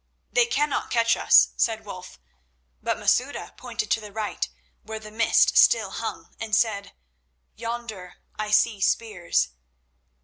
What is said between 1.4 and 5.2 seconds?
said Wulf; but Masouda pointed to the right, where the